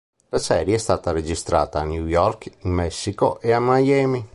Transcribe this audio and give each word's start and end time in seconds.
La 0.29 0.39
serie 0.39 0.73
è 0.73 0.77
stata 0.79 1.11
registrata 1.11 1.79
a 1.79 1.83
New 1.83 2.07
York, 2.07 2.49
in 2.61 2.71
Messico 2.71 3.39
e 3.39 3.51
a 3.51 3.59
Miami. 3.59 4.27